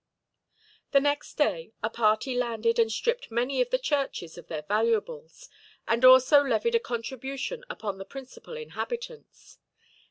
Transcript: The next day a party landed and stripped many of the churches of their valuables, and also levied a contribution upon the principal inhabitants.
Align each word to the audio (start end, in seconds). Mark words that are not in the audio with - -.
The 0.93 0.99
next 0.99 1.35
day 1.35 1.73
a 1.83 1.89
party 1.91 2.33
landed 2.33 2.79
and 2.79 2.91
stripped 2.91 3.29
many 3.29 3.61
of 3.61 3.69
the 3.69 3.77
churches 3.77 4.35
of 4.35 4.47
their 4.47 4.63
valuables, 4.63 5.47
and 5.87 6.03
also 6.03 6.41
levied 6.41 6.73
a 6.73 6.79
contribution 6.79 7.63
upon 7.69 7.99
the 7.99 8.05
principal 8.05 8.57
inhabitants. 8.57 9.59